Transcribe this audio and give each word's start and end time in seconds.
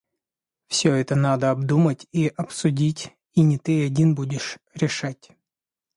Всё 0.65 0.95
это 0.95 1.13
надо 1.15 1.51
обдумать 1.51 2.07
и 2.11 2.27
обсудить, 2.27 3.15
и 3.33 3.41
не 3.43 3.59
ты 3.59 3.85
один 3.85 4.15
будешь 4.15 4.57
решать. 4.73 5.29